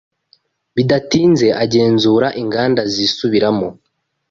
bidatinze 0.75 1.47
agenzura 1.63 2.27
inganda 2.41 2.81
zisubiramo 2.93 3.67